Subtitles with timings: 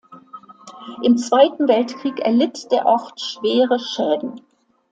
[1.03, 4.41] Im Zweiten Weltkrieg erlitt der Ort schwere Schäden.